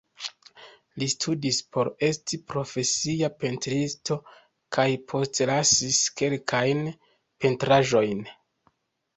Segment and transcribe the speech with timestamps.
[1.01, 4.17] Li studis por esti profesia pentristo
[4.79, 6.83] kaj postlasis kelkajn
[7.45, 8.27] pentraĵojn.